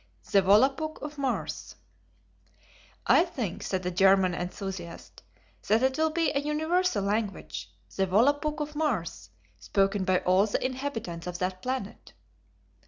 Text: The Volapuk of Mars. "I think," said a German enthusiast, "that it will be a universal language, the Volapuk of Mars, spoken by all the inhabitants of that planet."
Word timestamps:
The 0.31 0.41
Volapuk 0.41 0.99
of 1.03 1.19
Mars. 1.19 1.75
"I 3.05 3.23
think," 3.23 3.61
said 3.61 3.85
a 3.85 3.91
German 3.91 4.33
enthusiast, 4.33 5.21
"that 5.67 5.83
it 5.83 5.95
will 5.99 6.09
be 6.09 6.31
a 6.31 6.39
universal 6.39 7.03
language, 7.03 7.69
the 7.95 8.07
Volapuk 8.07 8.61
of 8.61 8.75
Mars, 8.75 9.29
spoken 9.59 10.03
by 10.03 10.17
all 10.21 10.47
the 10.47 10.65
inhabitants 10.65 11.27
of 11.27 11.37
that 11.37 11.61
planet." 11.61 12.13